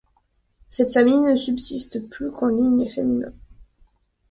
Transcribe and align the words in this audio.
Cette 0.67 0.91
famille 0.93 1.19
ne 1.21 1.35
subsiste 1.35 2.09
plus 2.09 2.31
qu'en 2.31 2.47
ligne 2.47 2.89
féminine. 2.89 3.35